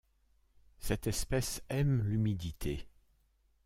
[0.79, 2.87] Cette espèce aime l'humidité.